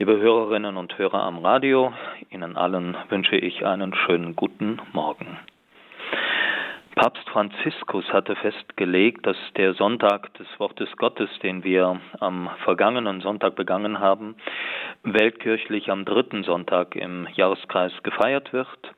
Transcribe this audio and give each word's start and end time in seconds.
Liebe 0.00 0.18
Hörerinnen 0.18 0.78
und 0.78 0.96
Hörer 0.96 1.22
am 1.24 1.44
Radio, 1.44 1.92
Ihnen 2.30 2.56
allen 2.56 2.96
wünsche 3.10 3.36
ich 3.36 3.66
einen 3.66 3.94
schönen 3.94 4.34
guten 4.34 4.80
Morgen. 4.94 5.38
Papst 6.94 7.28
Franziskus 7.28 8.10
hatte 8.10 8.34
festgelegt, 8.34 9.26
dass 9.26 9.36
der 9.58 9.74
Sonntag 9.74 10.32
des 10.38 10.46
Wortes 10.58 10.88
Gottes, 10.96 11.28
den 11.42 11.64
wir 11.64 12.00
am 12.18 12.48
vergangenen 12.64 13.20
Sonntag 13.20 13.56
begangen 13.56 14.00
haben, 14.00 14.36
weltkirchlich 15.02 15.90
am 15.90 16.06
dritten 16.06 16.44
Sonntag 16.44 16.96
im 16.96 17.28
Jahreskreis 17.34 17.92
gefeiert 18.02 18.54
wird 18.54 18.94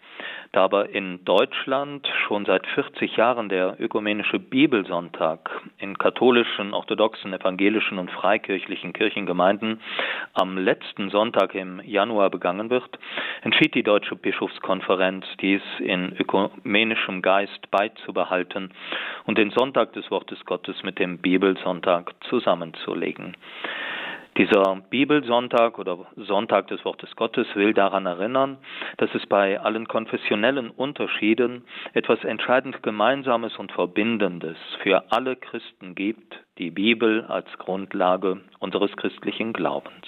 da 0.53 0.65
aber 0.65 0.91
in 0.91 1.25
Deutschland 1.25 2.07
schon 2.27 2.45
seit 2.45 2.67
40 2.67 3.17
Jahren 3.17 3.49
der 3.49 3.81
ökumenische 3.81 4.39
Bibelsonntag 4.39 5.51
in 5.79 5.99
katholischen, 5.99 6.75
orthodoxen, 6.75 7.33
evangelischen 7.33 7.99
und 7.99 8.11
freikirchlichen 8.11 8.93
Kirchengemeinden 8.93 9.81
am 10.35 10.59
letzten 10.59 11.11
Sonntag 11.11 11.55
im 11.55 11.81
Januar 11.85 12.31
begangen 12.31 12.71
wird, 12.71 12.99
entschied 13.43 13.75
die 13.75 13.83
Deutsche 13.83 14.17
Bischofskonferenz, 14.17 15.25
dies 15.41 15.63
in 15.79 16.15
ökumenischem 16.19 17.23
Geist 17.23 17.71
beizubehalten 17.71 18.73
und 19.25 19.39
den 19.39 19.51
Sonntag 19.51 19.93
des 19.93 20.11
Wortes 20.11 20.45
Gottes 20.45 20.83
mit 20.83 20.99
dem 20.99 21.19
Bibelsonntag 21.19 22.13
zusammenzulegen. 22.29 23.37
Dieser 24.39 24.77
Bibelsonntag 24.89 25.79
oder 25.79 26.07
Sonntag 26.17 26.69
des 26.69 26.83
Wortes 26.87 27.15
Gottes 27.17 27.47
will 27.55 27.75
daran 27.75 28.07
erinnern, 28.07 28.57
dass 28.97 29.15
es 29.15 29.27
bei 29.27 29.61
allen 29.61 29.87
konfessionellen 29.87 30.71
Unterschieden 30.71 31.65
etwas 31.93 32.25
entscheidend 32.25 32.83
Gemeinsames 32.83 33.59
und 33.59 33.73
Verbindendes 33.73 34.57
für 34.83 35.13
alle 35.13 35.37
Christen 35.37 35.95
gibt, 35.95 36.41
die 36.57 36.71
Bibel 36.71 37.25
als 37.27 37.47
Grundlage 37.59 38.41
unseres 38.59 38.97
christlichen 38.97 39.53
Glaubens. 39.53 40.07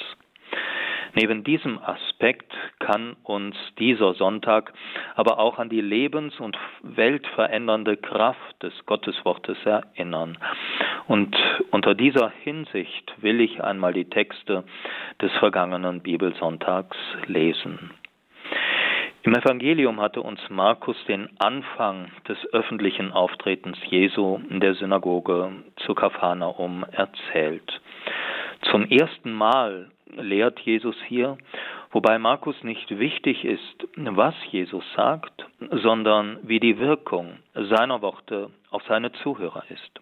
Neben 1.16 1.44
diesem 1.44 1.78
Aspekt 1.78 2.52
kann 2.80 3.14
uns 3.22 3.56
dieser 3.78 4.14
Sonntag 4.14 4.72
aber 5.14 5.38
auch 5.38 5.58
an 5.58 5.68
die 5.68 5.80
lebens- 5.80 6.40
und 6.40 6.58
weltverändernde 6.82 7.96
Kraft 7.96 8.62
des 8.62 8.72
Gotteswortes 8.84 9.56
erinnern. 9.64 10.36
Und 11.06 11.36
unter 11.70 11.94
dieser 11.94 12.30
Hinsicht 12.42 13.14
will 13.22 13.40
ich 13.40 13.62
einmal 13.62 13.92
die 13.92 14.10
Texte 14.10 14.64
des 15.22 15.30
vergangenen 15.38 16.00
Bibelsonntags 16.00 16.96
lesen. 17.26 17.90
Im 19.22 19.34
Evangelium 19.34 20.00
hatte 20.00 20.20
uns 20.20 20.40
Markus 20.50 20.96
den 21.06 21.30
Anfang 21.38 22.10
des 22.28 22.36
öffentlichen 22.52 23.12
Auftretens 23.12 23.78
Jesu 23.88 24.40
in 24.50 24.60
der 24.60 24.74
Synagoge 24.74 25.50
zu 25.76 25.94
Kapharnaum 25.94 26.84
erzählt. 26.92 27.80
Zum 28.70 28.84
ersten 28.90 29.32
Mal 29.32 29.90
lehrt 30.06 30.60
Jesus 30.60 30.96
hier, 31.06 31.38
wobei 31.90 32.18
Markus 32.18 32.62
nicht 32.62 32.98
wichtig 32.98 33.44
ist, 33.44 33.88
was 33.96 34.34
Jesus 34.50 34.84
sagt, 34.94 35.46
sondern 35.70 36.38
wie 36.42 36.60
die 36.60 36.78
Wirkung 36.78 37.38
seiner 37.54 38.02
Worte 38.02 38.50
auf 38.70 38.82
seine 38.88 39.12
Zuhörer 39.12 39.64
ist. 39.70 40.00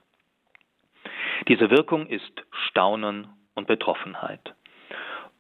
Diese 1.48 1.70
Wirkung 1.70 2.06
ist 2.06 2.44
Staunen 2.69 3.28
und 3.55 3.67
Betroffenheit. 3.67 4.55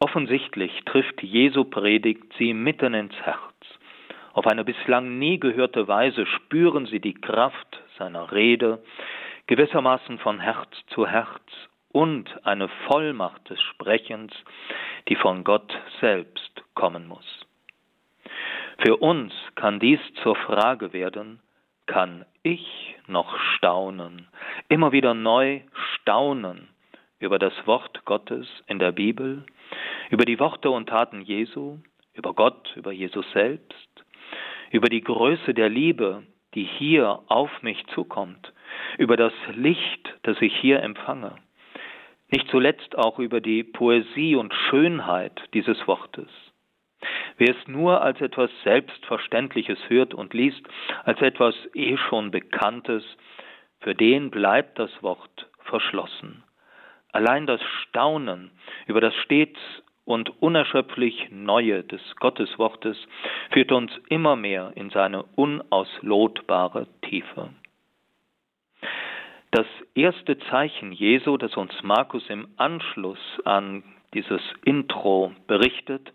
Offensichtlich 0.00 0.72
trifft 0.84 1.22
Jesu 1.22 1.64
Predigt 1.64 2.32
sie 2.38 2.54
mitten 2.54 2.94
ins 2.94 3.14
Herz. 3.22 3.38
Auf 4.32 4.46
eine 4.46 4.64
bislang 4.64 5.18
nie 5.18 5.38
gehörte 5.38 5.86
Weise 5.86 6.26
spüren 6.26 6.86
sie 6.86 7.00
die 7.00 7.14
Kraft 7.14 7.80
seiner 7.98 8.32
Rede, 8.32 8.82
gewissermaßen 9.46 10.18
von 10.18 10.40
Herz 10.40 10.70
zu 10.88 11.06
Herz 11.06 11.42
und 11.92 12.28
eine 12.46 12.68
Vollmacht 12.86 13.48
des 13.50 13.60
Sprechens, 13.60 14.32
die 15.08 15.16
von 15.16 15.44
Gott 15.44 15.72
selbst 16.00 16.62
kommen 16.74 17.06
muss. 17.06 17.46
Für 18.78 18.96
uns 18.96 19.32
kann 19.54 19.78
dies 19.78 20.00
zur 20.22 20.34
Frage 20.34 20.92
werden, 20.92 21.40
kann 21.86 22.24
ich 22.42 22.96
noch 23.06 23.38
staunen, 23.56 24.28
immer 24.68 24.92
wieder 24.92 25.14
neu 25.14 25.60
staunen 25.94 26.68
über 27.18 27.38
das 27.38 27.52
Wort 27.66 28.04
Gottes 28.04 28.48
in 28.66 28.78
der 28.78 28.92
Bibel, 28.92 29.44
über 30.10 30.24
die 30.24 30.40
Worte 30.40 30.70
und 30.70 30.88
Taten 30.88 31.22
Jesu, 31.22 31.78
über 32.14 32.34
Gott, 32.34 32.72
über 32.76 32.92
Jesus 32.92 33.30
selbst, 33.32 34.04
über 34.70 34.88
die 34.88 35.02
Größe 35.02 35.54
der 35.54 35.68
Liebe, 35.68 36.24
die 36.54 36.64
hier 36.64 37.20
auf 37.28 37.62
mich 37.62 37.86
zukommt, 37.94 38.52
über 38.98 39.16
das 39.16 39.32
Licht, 39.54 40.14
das 40.22 40.40
ich 40.40 40.56
hier 40.56 40.82
empfange 40.82 41.36
nicht 42.32 42.48
zuletzt 42.50 42.96
auch 42.96 43.18
über 43.18 43.40
die 43.40 43.62
Poesie 43.62 44.34
und 44.36 44.52
Schönheit 44.70 45.40
dieses 45.54 45.86
Wortes. 45.86 46.28
Wer 47.36 47.50
es 47.50 47.68
nur 47.68 48.00
als 48.02 48.20
etwas 48.20 48.50
Selbstverständliches 48.64 49.78
hört 49.88 50.14
und 50.14 50.34
liest, 50.34 50.62
als 51.04 51.20
etwas 51.20 51.54
eh 51.74 51.96
schon 51.96 52.30
Bekanntes, 52.30 53.04
für 53.80 53.94
den 53.94 54.30
bleibt 54.30 54.78
das 54.78 54.90
Wort 55.02 55.48
verschlossen. 55.64 56.44
Allein 57.12 57.46
das 57.46 57.60
Staunen 57.82 58.50
über 58.86 59.00
das 59.00 59.14
stets 59.16 59.58
und 60.04 60.42
unerschöpflich 60.42 61.28
Neue 61.30 61.84
des 61.84 62.00
Gotteswortes 62.16 62.96
führt 63.50 63.72
uns 63.72 63.92
immer 64.08 64.36
mehr 64.36 64.72
in 64.74 64.90
seine 64.90 65.24
unauslotbare 65.36 66.86
Tiefe. 67.02 67.50
Das 69.52 69.66
erste 69.94 70.38
Zeichen 70.48 70.92
Jesu, 70.92 71.36
das 71.36 71.58
uns 71.58 71.74
Markus 71.82 72.24
im 72.30 72.48
Anschluss 72.56 73.18
an 73.44 73.84
dieses 74.14 74.40
Intro 74.64 75.32
berichtet, 75.46 76.10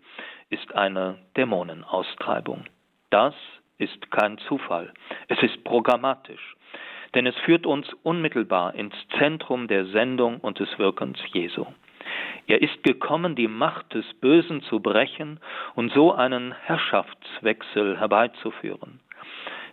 ist 0.50 0.74
eine 0.74 1.18
Dämonenaustreibung. 1.36 2.64
Das 3.10 3.34
ist 3.78 4.10
kein 4.10 4.38
Zufall, 4.38 4.92
es 5.28 5.40
ist 5.40 5.62
programmatisch, 5.62 6.56
denn 7.14 7.26
es 7.26 7.36
führt 7.36 7.64
uns 7.64 7.86
unmittelbar 8.02 8.74
ins 8.74 8.96
Zentrum 9.18 9.68
der 9.68 9.86
Sendung 9.86 10.40
und 10.40 10.58
des 10.58 10.76
Wirkens 10.80 11.20
Jesu. 11.32 11.64
Er 12.48 12.60
ist 12.60 12.82
gekommen, 12.82 13.36
die 13.36 13.46
Macht 13.46 13.94
des 13.94 14.06
Bösen 14.14 14.62
zu 14.62 14.80
brechen 14.80 15.38
und 15.76 15.92
so 15.92 16.12
einen 16.12 16.50
Herrschaftswechsel 16.50 18.00
herbeizuführen. 18.00 18.98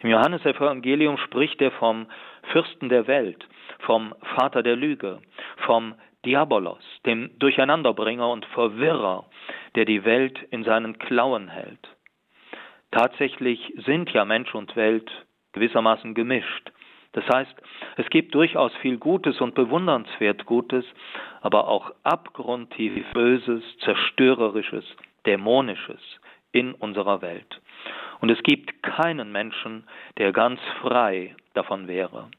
Im 0.01 0.09
Johannesevangelium 0.09 1.17
spricht 1.17 1.61
er 1.61 1.72
vom 1.72 2.07
Fürsten 2.51 2.89
der 2.89 3.07
Welt, 3.07 3.47
vom 3.79 4.13
Vater 4.35 4.63
der 4.63 4.75
Lüge, 4.75 5.19
vom 5.66 5.95
Diabolos, 6.25 6.83
dem 7.06 7.38
Durcheinanderbringer 7.39 8.29
und 8.29 8.45
Verwirrer, 8.47 9.25
der 9.75 9.85
die 9.85 10.03
Welt 10.05 10.39
in 10.50 10.63
seinen 10.63 10.97
Klauen 10.97 11.50
hält. 11.50 11.88
Tatsächlich 12.91 13.73
sind 13.85 14.11
ja 14.11 14.25
Mensch 14.25 14.55
und 14.55 14.75
Welt 14.75 15.11
gewissermaßen 15.53 16.13
gemischt. 16.13 16.72
Das 17.11 17.25
heißt, 17.29 17.55
es 17.97 18.09
gibt 18.09 18.35
durchaus 18.35 18.75
viel 18.78 18.97
Gutes 18.97 19.39
und 19.39 19.55
bewundernswert 19.55 20.45
Gutes, 20.45 20.85
aber 21.41 21.67
auch 21.67 21.91
abgrundtief 22.03 23.05
Böses, 23.13 23.63
Zerstörerisches, 23.79 24.84
Dämonisches 25.25 26.01
in 26.51 26.73
unserer 26.73 27.22
Welt. 27.22 27.61
Und 28.19 28.29
es 28.29 28.41
gibt 28.43 28.81
keinen 28.83 29.31
Menschen, 29.31 29.87
der 30.17 30.31
ganz 30.31 30.59
frei 30.81 31.35
davon 31.53 31.87
wäre. 31.87 32.29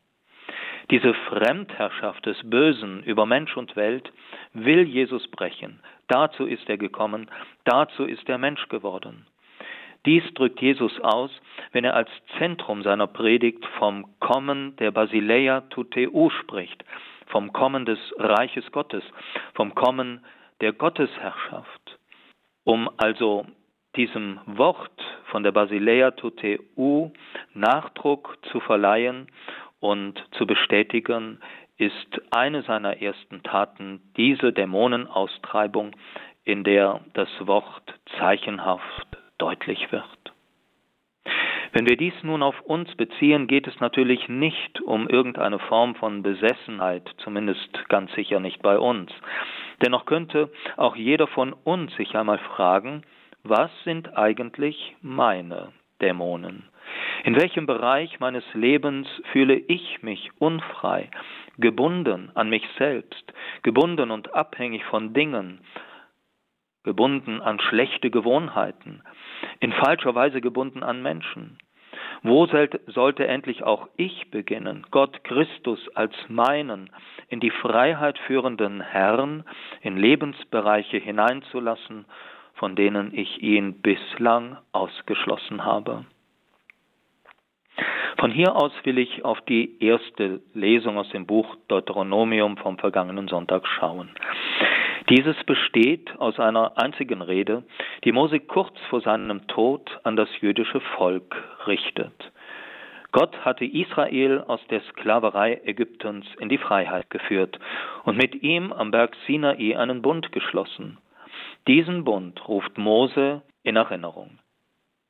Diese 0.91 1.14
Fremdherrschaft 1.28 2.26
des 2.26 2.38
Bösen 2.48 3.03
über 3.03 3.26
Mensch 3.26 3.56
und 3.56 3.75
Welt 3.75 4.12
will 4.53 4.82
Jesus 4.82 5.26
brechen. 5.28 5.81
Dazu 6.06 6.47
ist 6.47 6.69
er 6.69 6.78
gekommen, 6.78 7.28
dazu 7.65 8.04
ist 8.04 8.28
er 8.28 8.38
Mensch 8.38 8.69
geworden. 8.69 9.26
Dies 10.04 10.22
drückt 10.34 10.60
Jesus 10.60 11.00
aus, 11.00 11.31
wenn 11.72 11.84
er 11.84 11.94
als 11.94 12.09
Zentrum 12.38 12.84
seiner 12.84 13.09
Predigt 13.09 13.66
vom 13.78 14.06
Kommen 14.20 14.76
der 14.76 14.92
Basileia 14.92 15.62
Tuteu 15.62 16.31
spricht, 16.31 16.84
vom 17.26 17.53
Kommen 17.53 17.84
des 17.84 17.98
Reiches 18.16 18.70
Gottes, 18.70 19.03
vom 19.54 19.75
Kommen 19.75 20.25
der 20.60 20.72
Gottesherrschaft. 20.72 21.98
Um 22.62 22.88
also 22.98 23.47
diesem 23.97 24.41
Wort 24.47 25.03
von 25.31 25.43
der 25.43 25.53
Basileia 25.53 26.13
Tuteu 26.13 26.59
Nachdruck 27.54 28.39
zu 28.53 28.60
verleihen 28.60 29.28
und 29.81 30.22
zu 30.33 30.47
bestätigen, 30.47 31.41
ist 31.78 32.21
eine 32.31 32.63
seiner 32.63 33.03
ersten 33.03 33.43
Taten 33.43 34.01
diese 34.16 34.53
Dämonenaustreibung, 34.53 35.93
in 36.45 36.65
der 36.65 37.01
das 37.15 37.28
Wort 37.41 37.95
zeichenhaft 38.19 39.07
deutlich 39.39 39.91
wird. 39.93 40.04
Wenn 41.72 41.87
wir 41.87 41.97
dies 41.97 42.15
nun 42.22 42.42
auf 42.42 42.59
uns 42.63 42.95
beziehen, 42.95 43.49
geht 43.49 43.66
es 43.66 43.78
natürlich 43.81 44.28
nicht 44.28 44.81
um 44.81 45.09
irgendeine 45.09 45.59
Form 45.59 45.95
von 45.95 46.22
Besessenheit, 46.22 47.07
zumindest 47.19 47.69
ganz 47.89 48.10
sicher 48.15 48.41
nicht 48.41 48.63
bei 48.63 48.78
uns. 48.78 49.10
Dennoch 49.84 50.07
könnte 50.07 50.51
auch 50.78 50.97
jeder 50.97 51.27
von 51.27 51.53
uns 51.53 51.95
sich 51.97 52.15
einmal 52.16 52.39
fragen, 52.39 53.03
was 53.48 53.71
sind 53.84 54.16
eigentlich 54.16 54.97
meine 55.03 55.72
Dämonen? 56.01 56.69
In 57.25 57.37
welchem 57.37 57.66
Bereich 57.66 58.21
meines 58.21 58.45
Lebens 58.54 59.09
fühle 59.33 59.57
ich 59.57 60.03
mich 60.03 60.31
unfrei, 60.39 61.10
gebunden 61.59 62.31
an 62.34 62.48
mich 62.48 62.65
selbst, 62.78 63.33
gebunden 63.63 64.10
und 64.10 64.34
abhängig 64.34 64.84
von 64.84 65.13
Dingen, 65.13 65.60
gebunden 66.84 67.41
an 67.41 67.59
schlechte 67.60 68.10
Gewohnheiten, 68.10 69.03
in 69.60 69.72
falscher 69.72 70.15
Weise 70.15 70.41
gebunden 70.41 70.83
an 70.83 71.03
Menschen. 71.03 71.59
Wo 72.22 72.47
sollte 72.47 73.27
endlich 73.27 73.63
auch 73.63 73.89
ich 73.97 74.31
beginnen, 74.31 74.87
Gott 74.91 75.25
Christus 75.25 75.81
als 75.95 76.15
meinen, 76.28 76.91
in 77.28 77.41
die 77.41 77.51
Freiheit 77.51 78.19
führenden 78.21 78.81
Herrn 78.81 79.45
in 79.81 79.97
Lebensbereiche 79.97 80.99
hineinzulassen, 80.99 82.07
von 82.56 82.76
denen 82.76 83.12
ich 83.14 83.42
ihn 83.42 83.80
bislang 83.80 84.58
ausgeschlossen 84.72 85.64
habe? 85.64 86.04
Von 88.18 88.30
hier 88.30 88.56
aus 88.56 88.72
will 88.84 88.98
ich 88.98 89.24
auf 89.24 89.41
die 89.42 89.82
erste 89.82 90.41
Lesung 90.54 90.97
aus 90.97 91.08
dem 91.10 91.26
Buch 91.26 91.54
Deuteronomium 91.68 92.56
vom 92.56 92.78
vergangenen 92.78 93.28
Sonntag 93.28 93.66
schauen. 93.66 94.10
Dieses 95.10 95.36
besteht 95.44 96.18
aus 96.18 96.41
einer 96.41 96.78
einzigen 96.78 97.22
Rede, 97.22 97.62
die 98.04 98.12
Mose 98.12 98.41
kurz 98.41 98.76
vor 98.88 99.03
seinem 99.03 99.47
Tod 99.47 100.00
an 100.03 100.16
das 100.16 100.28
jüdische 100.41 100.80
Volk 100.97 101.36
richtet. 101.66 102.32
Gott 103.12 103.36
hatte 103.44 103.64
Israel 103.64 104.42
aus 104.47 104.60
der 104.68 104.80
Sklaverei 104.91 105.60
Ägyptens 105.64 106.26
in 106.41 106.48
die 106.48 106.58
Freiheit 106.58 107.08
geführt 107.10 107.58
und 108.04 108.16
mit 108.16 108.42
ihm 108.42 108.72
am 108.72 108.91
Berg 108.91 109.14
Sinai 109.26 109.78
einen 109.78 110.03
Bund 110.03 110.32
geschlossen. 110.32 110.98
Diesen 111.66 112.04
Bund 112.04 112.47
ruft 112.47 112.78
Mose 112.78 113.42
in 113.65 113.74
Erinnerung. 113.74 114.39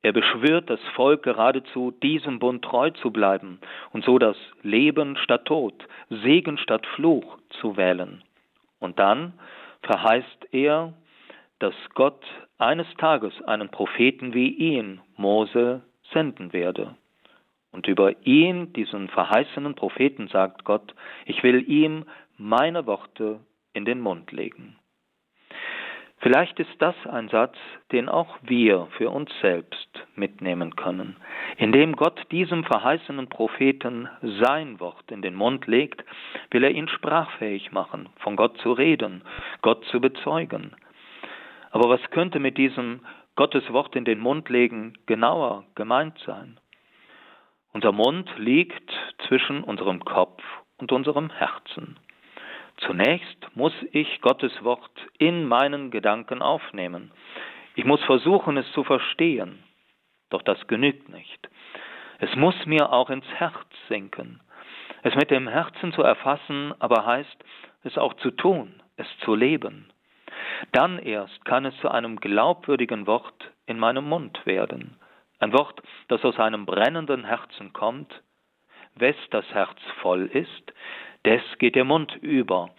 Er 0.01 0.13
beschwört 0.13 0.71
das 0.71 0.81
Volk 0.95 1.23
geradezu, 1.23 1.91
diesem 2.03 2.39
Bund 2.39 2.65
treu 2.65 2.91
zu 2.91 3.11
bleiben 3.11 3.61
und 3.93 4.05
so 4.05 4.19
das 4.19 4.37
Leben 4.63 5.17
statt 5.19 5.45
Tod, 5.45 5.75
Segen 6.09 6.57
statt 6.57 6.87
Fluch 6.95 7.39
zu 7.61 7.77
wählen. 7.77 8.23
Und 8.79 8.99
dann 8.99 9.35
verheißt 9.83 10.49
er, 10.53 10.95
dass 11.59 11.75
Gott 11.95 12.25
eines 12.57 12.87
Tages 12.97 13.35
einen 13.43 13.69
Propheten 13.69 14.33
wie 14.33 14.49
ihn, 14.49 15.01
Mose, 15.17 15.83
senden 16.13 16.53
werde. 16.53 16.95
Und 17.71 17.87
über 17.87 18.25
ihn, 18.25 18.73
diesen 18.73 19.09
verheißenen 19.09 19.75
Propheten, 19.75 20.29
sagt 20.29 20.65
Gott, 20.65 20.95
ich 21.27 21.43
will 21.43 21.69
ihm 21.69 22.05
meine 22.39 22.87
Worte 22.87 23.41
in 23.75 23.85
den 23.85 24.01
Mund 24.01 24.33
legen. 24.33 24.77
Vielleicht 26.19 26.59
ist 26.59 26.75
das 26.81 26.95
ein 27.07 27.29
Satz, 27.29 27.57
den 27.93 28.09
auch 28.09 28.39
wir 28.43 28.89
für 28.97 29.11
uns 29.11 29.31
selbst 29.43 29.89
mitnehmen 30.17 30.75
können, 30.75 31.17
indem 31.59 31.95
Gott 31.95 32.21
diesem 32.31 32.65
verheißenen 32.65 33.29
Propheten 33.29 34.09
sein 34.23 34.81
Wort 34.81 35.11
in 35.11 35.23
den 35.23 35.35
Mund 35.35 35.67
legt, 35.67 36.03
will 36.51 36.65
er 36.65 36.71
ihn 36.71 36.89
sprachfähig 36.89 37.71
machen, 37.71 38.09
von 38.19 38.35
Gott 38.35 38.59
zu 38.59 38.73
reden, 38.73 39.23
Gott 39.63 39.85
zu 39.87 40.01
bezeugen. 40.01 40.75
Aber 41.71 41.91
was 41.91 42.11
könnte 42.11 42.41
mit 42.41 42.57
diesem 42.57 43.01
Gottes 43.37 43.71
Wort 43.71 43.95
in 43.95 44.07
den 44.07 44.19
Mund 44.19 44.49
legen 44.49 44.95
genauer 45.05 45.65
gemeint 45.75 46.19
sein? 46.25 46.59
Unser 47.75 47.93
Mund 47.93 48.31
liegt 48.39 48.91
zwischen 49.29 49.63
unserem 49.63 50.03
Kopf 50.03 50.43
und 50.79 50.93
unserem 50.93 51.29
Herzen. 51.29 51.99
Zunächst 52.79 53.47
muss 53.55 53.73
ich 53.93 54.21
Gottes 54.21 54.53
Wort 54.63 54.91
in 55.19 55.47
meinen 55.47 55.91
Gedanken 55.91 56.43
aufnehmen. 56.43 57.11
Ich 57.75 57.85
muss 57.85 58.03
versuchen, 58.05 58.57
es 58.57 58.71
zu 58.73 58.85
verstehen. 58.85 59.63
Doch 60.31 60.43
das 60.43 60.67
genügt 60.67 61.09
nicht. 61.09 61.49
Es 62.19 62.35
muss 62.37 62.55
mir 62.67 62.93
auch 62.93 63.11
ins 63.11 63.27
Herz 63.35 63.67
sinken. 63.89 64.41
Es 65.03 65.15
mit 65.15 65.31
dem 65.31 65.49
Herzen 65.49 65.93
zu 65.93 66.03
erfassen, 66.03 66.75
aber 66.79 67.07
heißt, 67.07 67.45
es 67.85 67.97
auch 67.99 68.15
zu 68.15 68.31
tun, 68.31 68.83
es 68.97 69.07
zu 69.25 69.35
leben. 69.35 69.91
Dann 70.73 70.99
erst 70.99 71.45
kann 71.45 71.65
es 71.65 71.77
zu 71.79 71.91
einem 71.91 72.17
glaubwürdigen 72.19 73.07
Wort 73.07 73.53
in 73.67 73.79
meinem 73.79 74.09
Mund 74.09 74.45
werden. 74.47 74.97
Ein 75.39 75.53
Wort, 75.53 75.83
das 76.09 76.25
aus 76.25 76.39
einem 76.39 76.67
brennenden 76.67 77.25
Herzen 77.25 77.73
kommt. 77.73 78.23
Wes 78.95 79.17
das 79.31 79.45
Herz 79.53 79.79
voll 80.01 80.27
ist, 80.27 80.73
des 81.27 81.43
geht 81.59 81.75
der 81.75 81.85
Mund 81.85 82.17
über, 82.23 82.71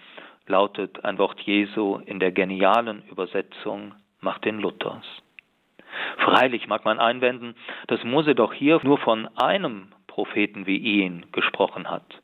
lautet 0.48 1.04
ein 1.04 1.18
Wort 1.18 1.42
Jesu 1.42 1.98
in 2.06 2.20
der 2.20 2.32
genialen 2.32 3.04
Übersetzung 3.10 3.94
Martin 4.22 4.60
Luthers. 4.60 5.06
Freilich 6.18 6.68
mag 6.68 6.86
man 6.86 7.00
einwenden, 7.00 7.56
dass 7.88 8.04
Mose 8.04 8.36
doch 8.36 8.54
hier 8.54 8.80
nur 8.84 8.98
von 9.00 9.28
einem 9.38 9.90
Propheten 10.08 10.66
wie 10.66 10.78
ihn 10.78 11.26
gesprochen 11.34 11.90
hat. 11.90 12.22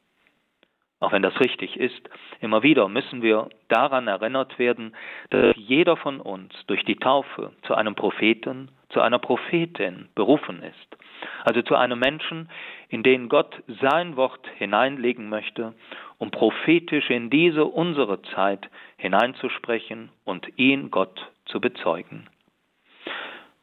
Auch 1.00 1.12
wenn 1.12 1.22
das 1.22 1.38
richtig 1.42 1.78
ist, 1.78 2.10
immer 2.40 2.64
wieder 2.64 2.88
müssen 2.88 3.22
wir 3.22 3.50
daran 3.68 4.08
erinnert 4.08 4.58
werden, 4.58 4.96
dass 5.30 5.54
jeder 5.58 5.98
von 5.98 6.22
uns 6.22 6.54
durch 6.68 6.86
die 6.86 6.96
Taufe 6.96 7.52
zu 7.64 7.76
einem 7.76 7.96
Propheten, 7.96 8.72
zu 8.94 9.02
einer 9.02 9.20
Prophetin 9.20 10.10
berufen 10.16 10.64
ist. 10.64 10.98
Also 11.44 11.62
zu 11.62 11.76
einem 11.76 12.00
Menschen, 12.00 12.50
in 12.90 13.04
den 13.04 13.30
Gott 13.30 13.62
sein 13.82 14.16
Wort 14.16 14.46
hineinlegen 14.58 15.30
möchte, 15.30 15.74
um 16.18 16.32
prophetisch 16.32 17.10
in 17.10 17.30
diese 17.30 17.66
unsere 17.66 18.22
Zeit 18.22 18.70
hineinzusprechen 18.98 20.10
und 20.24 20.48
ihn 20.58 20.92
Gott 20.92 21.32
zu 21.46 21.60
bezeugen. 21.60 22.30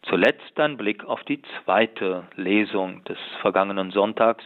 Zuletzt 0.03 0.59
ein 0.59 0.77
Blick 0.77 1.05
auf 1.05 1.23
die 1.25 1.43
zweite 1.43 2.25
Lesung 2.35 3.05
des 3.05 3.19
vergangenen 3.43 3.91
Sonntags, 3.91 4.45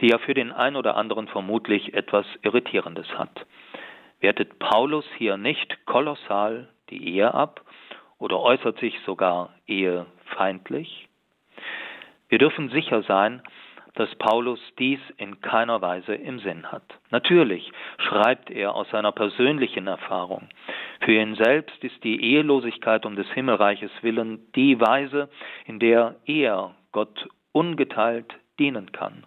die 0.00 0.08
ja 0.08 0.18
für 0.18 0.34
den 0.34 0.52
einen 0.52 0.76
oder 0.76 0.96
anderen 0.96 1.28
vermutlich 1.28 1.94
etwas 1.94 2.26
Irritierendes 2.42 3.06
hat. 3.16 3.46
Wertet 4.20 4.58
Paulus 4.58 5.04
hier 5.18 5.36
nicht 5.36 5.84
kolossal 5.84 6.68
die 6.88 7.14
Ehe 7.14 7.32
ab 7.32 7.60
oder 8.18 8.40
äußert 8.40 8.78
sich 8.80 8.98
sogar 9.04 9.54
ehefeindlich? 10.26 11.08
Wir 12.28 12.38
dürfen 12.38 12.70
sicher 12.70 13.02
sein, 13.02 13.42
dass 13.94 14.14
Paulus 14.16 14.60
dies 14.78 15.00
in 15.16 15.40
keiner 15.40 15.80
Weise 15.80 16.14
im 16.14 16.38
Sinn 16.40 16.70
hat. 16.70 16.82
Natürlich 17.10 17.70
schreibt 17.98 18.50
er 18.50 18.74
aus 18.74 18.90
seiner 18.90 19.12
persönlichen 19.12 19.86
Erfahrung. 19.86 20.48
Für 21.00 21.12
ihn 21.12 21.34
selbst 21.34 21.82
ist 21.82 22.04
die 22.04 22.22
Ehelosigkeit 22.22 23.06
um 23.06 23.16
des 23.16 23.30
Himmelreiches 23.32 23.90
willen 24.02 24.52
die 24.54 24.78
Weise, 24.80 25.30
in 25.64 25.78
der 25.78 26.16
er 26.26 26.74
Gott 26.92 27.28
ungeteilt 27.52 28.34
dienen 28.58 28.92
kann. 28.92 29.24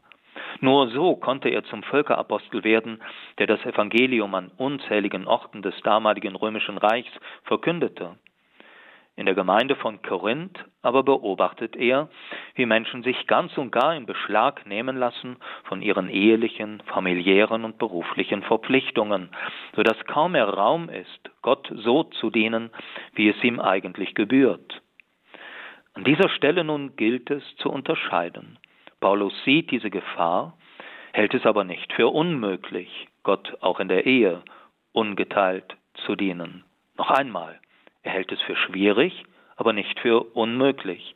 Nur 0.59 0.89
so 0.89 1.15
konnte 1.15 1.49
er 1.49 1.63
zum 1.63 1.81
Völkerapostel 1.83 2.63
werden, 2.63 3.01
der 3.39 3.47
das 3.47 3.63
Evangelium 3.65 4.35
an 4.35 4.51
unzähligen 4.57 5.25
Orten 5.25 5.61
des 5.61 5.79
damaligen 5.81 6.35
römischen 6.35 6.77
Reichs 6.77 7.11
verkündete. 7.43 8.17
In 9.19 9.25
der 9.25 9.36
Gemeinde 9.36 9.75
von 9.75 10.01
Korinth 10.01 10.63
aber 10.81 11.04
beobachtet 11.04 11.76
er, 11.76 12.07
wie 12.56 12.66
Menschen 12.66 13.04
sich 13.04 13.28
ganz 13.28 13.57
und 13.57 13.69
gar 13.69 13.94
in 13.94 14.06
Beschlag 14.06 14.66
nehmen 14.66 14.95
lassen 14.95 15.35
von 15.66 15.81
ihren 15.81 16.07
ehelichen, 16.07 16.81
familiären 16.85 17.66
und 17.66 17.78
beruflichen 17.78 18.44
Verpflichtungen, 18.44 19.28
so 19.76 19.83
dass 19.83 19.97
kaum 20.06 20.31
mehr 20.31 20.47
Raum 20.47 20.88
ist, 20.88 21.31
Gott 21.42 21.69
so 21.69 22.06
zu 22.06 22.30
dienen, 22.30 22.69
wie 23.14 23.28
es 23.28 23.44
ihm 23.44 23.59
eigentlich 23.59 24.16
gebührt. 24.16 24.81
An 25.95 26.06
dieser 26.06 26.30
Stelle 26.30 26.64
nun 26.64 26.95
gilt 26.95 27.30
es 27.30 27.44
zu 27.57 27.69
unterscheiden. 27.69 28.57
Paulus 29.02 29.33
sieht 29.44 29.69
diese 29.71 29.90
Gefahr, 29.90 30.57
hält 31.11 31.33
es 31.33 31.45
aber 31.45 31.66
nicht 31.66 31.92
für 31.92 32.07
unmöglich, 32.07 33.09
Gott 33.23 33.57
auch 33.59 33.81
in 33.81 33.90
der 33.90 34.06
Ehe 34.06 34.44
ungeteilt 34.94 35.76
zu 36.06 36.16
dienen. 36.16 36.64
Noch 36.97 37.11
einmal, 37.11 37.59
er 38.03 38.11
hält 38.11 38.31
es 38.31 38.41
für 38.41 38.56
schwierig, 38.56 39.23
aber 39.56 39.73
nicht 39.73 39.99
für 39.99 40.21
unmöglich. 40.35 41.15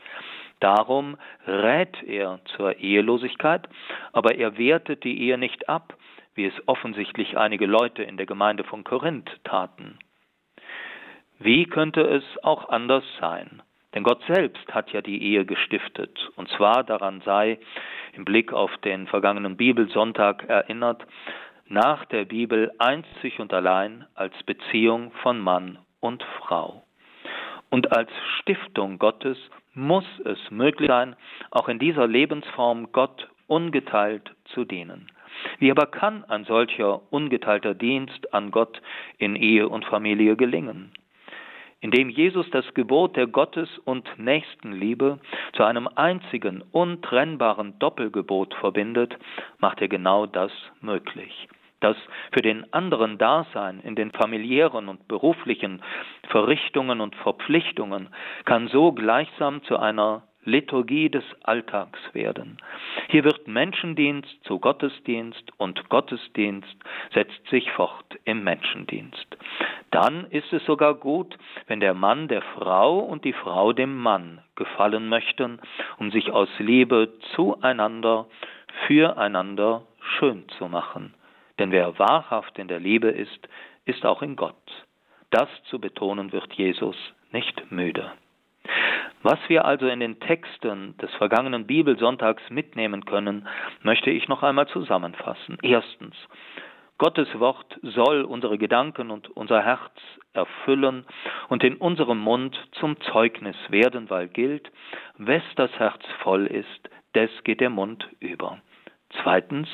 Darum 0.59 1.17
rät 1.47 2.01
er 2.03 2.39
zur 2.55 2.77
Ehelosigkeit, 2.77 3.67
aber 4.11 4.35
er 4.35 4.57
wertet 4.57 5.03
die 5.03 5.21
Ehe 5.21 5.37
nicht 5.37 5.67
ab, 5.67 5.97
wie 6.35 6.45
es 6.45 6.67
offensichtlich 6.67 7.37
einige 7.37 7.65
Leute 7.65 8.03
in 8.03 8.17
der 8.17 8.25
Gemeinde 8.25 8.63
von 8.63 8.83
Korinth 8.83 9.29
taten. 9.43 9.99
Wie 11.39 11.65
könnte 11.65 12.01
es 12.01 12.23
auch 12.43 12.69
anders 12.69 13.03
sein? 13.19 13.61
Denn 13.93 14.03
Gott 14.03 14.23
selbst 14.27 14.73
hat 14.73 14.91
ja 14.91 15.01
die 15.01 15.21
Ehe 15.21 15.45
gestiftet, 15.45 16.31
und 16.35 16.49
zwar 16.49 16.83
daran 16.83 17.21
sei 17.25 17.59
im 18.13 18.25
Blick 18.25 18.51
auf 18.53 18.75
den 18.77 19.07
vergangenen 19.07 19.57
Bibelsonntag 19.57 20.47
erinnert, 20.47 21.05
nach 21.67 22.05
der 22.05 22.25
Bibel 22.25 22.71
einzig 22.79 23.39
und 23.39 23.53
allein 23.53 24.05
als 24.15 24.33
Beziehung 24.43 25.11
von 25.21 25.39
Mann 25.39 25.77
und 26.03 26.22
Frau. 26.39 26.83
Und 27.69 27.91
als 27.91 28.10
Stiftung 28.39 29.00
Gottes 29.00 29.38
muss 29.74 30.05
es 30.25 30.38
möglich 30.51 30.89
sein, 30.89 31.15
auch 31.50 31.69
in 31.69 31.79
dieser 31.79 32.07
Lebensform 32.07 32.91
Gott 32.91 33.29
ungeteilt 33.48 34.36
zu 34.53 34.65
dienen. 34.65 35.07
Wie 35.57 35.72
aber 35.72 35.88
kann 35.88 36.24
ein 36.25 36.43
solcher 36.43 37.01
ungeteilter 37.12 37.74
Dienst 37.74 38.33
an 38.33 38.51
Gott 38.51 38.81
in 39.17 39.36
Ehe 39.36 39.67
und 39.67 39.86
Familie 39.86 40.36
gelingen? 40.36 40.91
Indem 41.79 42.10
Jesus 42.10 42.50
das 42.51 42.72
Gebot 42.75 43.15
der 43.15 43.27
Gottes- 43.27 43.79
und 43.79 44.07
Nächstenliebe 44.17 45.19
zu 45.53 45.63
einem 45.63 45.89
einzigen, 45.95 46.63
untrennbaren 46.72 47.79
Doppelgebot 47.79 48.53
verbindet, 48.55 49.17
macht 49.57 49.81
er 49.81 49.88
genau 49.88 50.25
das 50.25 50.51
möglich. 50.81 51.50
Das 51.83 51.97
für 52.31 52.41
den 52.41 52.71
anderen 52.71 53.17
Dasein 53.17 53.81
in 53.81 53.95
den 53.95 54.11
familiären 54.11 54.87
und 54.87 55.05
beruflichen 55.09 55.81
Verrichtungen 56.29 57.01
und 57.01 57.13
Verpflichtungen 57.17 58.07
kann 58.45 58.69
so 58.69 58.93
gleichsam 58.93 59.61
zu 59.63 59.77
einer 59.77 60.23
Liturgie 60.45 61.09
des 61.09 61.25
Alltags 61.43 61.99
werden. 62.13 62.57
Hier 63.09 63.25
wird 63.25 63.49
Menschendienst 63.49 64.29
zu 64.45 64.59
Gottesdienst 64.59 65.51
und 65.57 65.89
Gottesdienst 65.89 66.73
setzt 67.13 67.45
sich 67.49 67.69
fort 67.71 68.17
im 68.23 68.45
Menschendienst. 68.45 69.27
Dann 69.91 70.27
ist 70.31 70.53
es 70.53 70.63
sogar 70.65 70.93
gut, 70.93 71.37
wenn 71.67 71.81
der 71.81 71.93
Mann 71.93 72.29
der 72.29 72.43
Frau 72.43 72.99
und 72.99 73.25
die 73.25 73.33
Frau 73.33 73.73
dem 73.73 73.97
Mann 73.97 74.39
gefallen 74.55 75.09
möchten, 75.09 75.59
um 75.97 76.11
sich 76.11 76.31
aus 76.31 76.49
Liebe 76.59 77.11
zueinander, 77.35 78.27
füreinander 78.87 79.81
schön 80.17 80.47
zu 80.57 80.69
machen. 80.69 81.13
Denn 81.60 81.72
wer 81.72 81.98
wahrhaft 82.00 82.57
in 82.57 82.67
der 82.67 82.79
Liebe 82.79 83.10
ist, 83.10 83.48
ist 83.86 84.05
auch 84.05 84.22
in 84.22 84.36
Gott. 84.36 84.55
Das 85.29 85.50
zu 85.69 85.79
betonen 85.79 86.31
wird 86.31 86.53
Jesus 86.53 86.95
nicht 87.31 87.72
müde. 87.72 88.12
Was 89.24 89.39
wir 89.48 89.65
also 89.65 89.88
in 89.88 90.00
den 90.00 90.19
Texten 90.19 90.98
des 90.98 91.12
vergangenen 91.15 91.65
Bibelsonntags 91.65 92.43
mitnehmen 92.50 93.05
können, 93.05 93.48
möchte 93.81 94.10
ich 94.10 94.27
noch 94.27 94.43
einmal 94.43 94.67
zusammenfassen. 94.67 95.57
Erstens, 95.62 96.15
Gottes 96.98 97.27
Wort 97.39 97.79
soll 97.81 98.24
unsere 98.24 98.57
Gedanken 98.57 99.12
und 99.12 99.29
unser 99.36 99.63
Herz 99.63 99.91
erfüllen 100.33 101.05
und 101.50 101.63
in 101.63 101.75
unserem 101.77 102.19
Mund 102.19 102.57
zum 102.74 103.00
Zeugnis 103.01 103.55
werden, 103.69 104.10
weil 104.10 104.27
gilt, 104.27 104.72
wes 105.17 105.43
das 105.55 105.72
Herz 105.79 106.03
voll 106.22 106.45
ist, 106.45 106.89
des 107.15 107.29
geht 107.43 107.62
der 107.62 107.69
Mund 107.69 108.07
über. 108.19 108.60
Zweitens, 109.22 109.67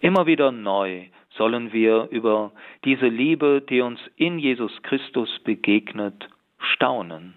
immer 0.00 0.26
wieder 0.26 0.52
neu 0.52 1.06
sollen 1.36 1.72
wir 1.72 2.08
über 2.10 2.52
diese 2.84 3.06
Liebe, 3.06 3.62
die 3.68 3.80
uns 3.80 4.00
in 4.16 4.38
Jesus 4.38 4.72
Christus 4.82 5.38
begegnet, 5.44 6.28
staunen. 6.58 7.34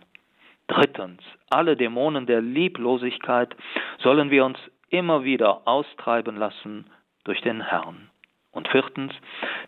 Drittens, 0.68 1.22
alle 1.50 1.78
Dämonen 1.78 2.26
der 2.26 2.42
Lieblosigkeit 2.42 3.56
sollen 4.00 4.30
wir 4.30 4.46
uns 4.46 4.60
immer 4.90 5.24
wieder 5.24 5.68
austreiben 5.68 6.36
lassen 6.36 6.86
durch 7.24 7.42
den 7.42 7.62
Herrn. 7.62 8.10
Und 8.52 8.68
viertens, 8.70 9.14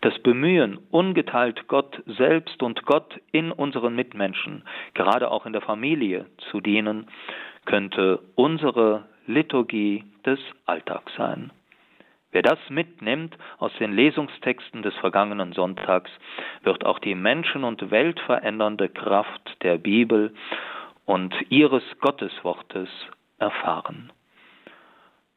das 0.00 0.18
Bemühen, 0.20 0.78
ungeteilt 0.90 1.68
Gott 1.68 2.02
selbst 2.06 2.62
und 2.62 2.84
Gott 2.86 3.20
in 3.30 3.52
unseren 3.52 3.94
Mitmenschen, 3.94 4.64
gerade 4.94 5.30
auch 5.30 5.46
in 5.46 5.52
der 5.52 5.62
Familie, 5.62 6.26
zu 6.50 6.60
dienen, 6.60 7.06
könnte 7.66 8.20
unsere 8.34 9.04
Liturgie 9.26 10.04
des 10.26 10.40
Alltags 10.66 11.14
sein. 11.16 11.52
Wer 12.32 12.42
das 12.42 12.58
mitnimmt 12.68 13.36
aus 13.58 13.72
den 13.80 13.92
Lesungstexten 13.92 14.82
des 14.82 14.94
vergangenen 14.96 15.52
Sonntags, 15.52 16.10
wird 16.62 16.84
auch 16.84 17.00
die 17.00 17.14
Menschen- 17.14 17.64
und 17.64 17.90
weltverändernde 17.90 18.88
Kraft 18.88 19.56
der 19.62 19.78
Bibel 19.78 20.32
und 21.06 21.34
ihres 21.50 21.82
Gotteswortes 22.00 22.88
erfahren. 23.38 24.12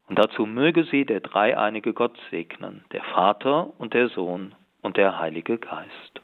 Und 0.06 0.18
dazu 0.18 0.46
möge 0.46 0.84
sie 0.84 1.04
der 1.04 1.20
dreieinige 1.20 1.94
Gott 1.94 2.16
segnen, 2.30 2.84
der 2.92 3.02
Vater 3.02 3.72
und 3.78 3.94
der 3.94 4.08
Sohn 4.08 4.54
und 4.82 4.96
der 4.96 5.18
Heilige 5.18 5.58
Geist. 5.58 6.23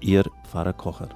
Ihr 0.00 0.24
Pfarrer 0.44 0.74
Kocher. 0.74 1.08